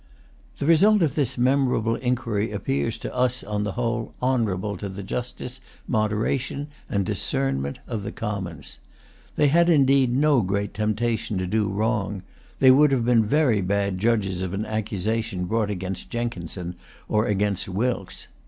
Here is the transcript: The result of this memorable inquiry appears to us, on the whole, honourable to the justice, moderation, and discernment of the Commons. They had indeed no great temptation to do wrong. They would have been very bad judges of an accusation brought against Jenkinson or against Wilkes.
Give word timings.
The 0.57 0.65
result 0.65 1.03
of 1.03 1.13
this 1.13 1.37
memorable 1.37 1.93
inquiry 1.93 2.51
appears 2.51 2.97
to 2.97 3.15
us, 3.15 3.43
on 3.43 3.61
the 3.63 3.73
whole, 3.73 4.15
honourable 4.19 4.75
to 4.77 4.89
the 4.89 5.03
justice, 5.03 5.61
moderation, 5.87 6.69
and 6.89 7.05
discernment 7.05 7.77
of 7.85 8.01
the 8.01 8.11
Commons. 8.11 8.79
They 9.35 9.47
had 9.49 9.69
indeed 9.69 10.11
no 10.11 10.41
great 10.41 10.73
temptation 10.73 11.37
to 11.37 11.45
do 11.45 11.67
wrong. 11.67 12.23
They 12.57 12.71
would 12.71 12.91
have 12.91 13.05
been 13.05 13.25
very 13.27 13.61
bad 13.61 13.99
judges 13.99 14.41
of 14.41 14.55
an 14.55 14.65
accusation 14.65 15.45
brought 15.45 15.69
against 15.69 16.09
Jenkinson 16.09 16.77
or 17.07 17.27
against 17.27 17.69
Wilkes. 17.69 18.27